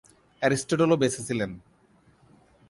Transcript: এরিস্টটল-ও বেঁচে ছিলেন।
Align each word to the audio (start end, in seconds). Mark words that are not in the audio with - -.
এরিস্টটল-ও 0.41 0.95
বেঁচে 0.97 1.21
ছিলেন। 1.27 1.51